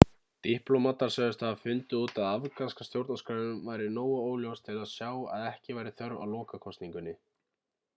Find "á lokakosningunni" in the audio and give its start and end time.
6.23-7.19